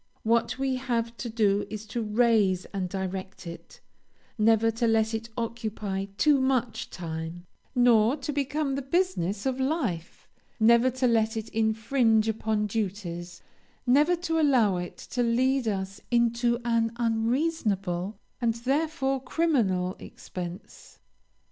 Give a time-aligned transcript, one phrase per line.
[0.23, 3.81] What we have to do is to raise and direct it;
[4.35, 10.27] never to let it occupy too much time, nor to become the business of life;
[10.59, 13.43] never to let it infringe upon duties;
[13.85, 20.97] never to allow it to lead us into an unreasonable, and, therefore, criminal expense.